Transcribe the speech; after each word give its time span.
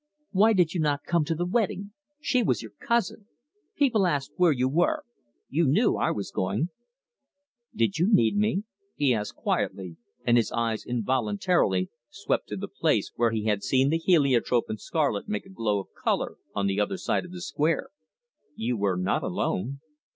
"Why 0.31 0.53
did 0.53 0.73
you 0.73 0.79
not 0.81 1.03
come 1.05 1.25
to 1.25 1.35
the 1.35 1.45
wedding? 1.45 1.93
She 2.19 2.41
was 2.41 2.63
your 2.63 2.71
cousin. 2.79 3.27
People 3.75 4.07
asked 4.07 4.31
where 4.35 4.51
you 4.51 4.67
were. 4.67 5.03
You 5.47 5.67
knew 5.67 5.95
I 5.95 6.09
was 6.09 6.31
going." 6.31 6.69
"Did 7.75 7.99
you 7.99 8.09
need 8.11 8.35
me?" 8.35 8.63
he 8.95 9.13
asked 9.13 9.35
quietly, 9.35 9.97
and 10.25 10.37
his 10.37 10.51
eyes 10.51 10.83
involuntarily 10.87 11.91
swept 12.09 12.47
to 12.47 12.57
the 12.57 12.67
place 12.67 13.11
where 13.15 13.29
he 13.29 13.43
had 13.43 13.61
seen 13.61 13.89
the 13.91 13.99
heliotrope 13.99 14.65
and 14.69 14.81
scarlet 14.81 15.27
make 15.29 15.45
a 15.45 15.49
glow 15.49 15.79
of 15.81 15.89
colour 16.03 16.37
on 16.55 16.65
the 16.65 16.79
other 16.79 16.97
side 16.97 17.23
of 17.23 17.31
the 17.31 17.39
square. 17.41 17.89
"You 18.55 18.77
were 18.77 18.97
not 18.97 19.21
alone." 19.21 19.81